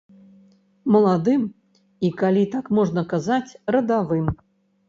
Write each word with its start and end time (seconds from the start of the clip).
Маладым 0.95 1.43
і, 1.45 2.09
калі 2.21 2.47
так 2.57 2.65
можна 2.79 3.01
казаць, 3.15 3.47
радавым. 3.77 4.25